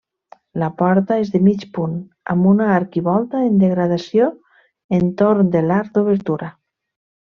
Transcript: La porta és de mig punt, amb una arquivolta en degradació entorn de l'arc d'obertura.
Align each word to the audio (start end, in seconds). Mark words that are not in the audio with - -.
La 0.61 0.69
porta 0.79 1.17
és 1.23 1.29
de 1.35 1.41
mig 1.49 1.65
punt, 1.75 1.93
amb 2.35 2.49
una 2.53 2.71
arquivolta 2.79 3.45
en 3.51 3.63
degradació 3.67 4.33
entorn 5.03 5.57
de 5.59 5.67
l'arc 5.71 5.97
d'obertura. 6.01 6.55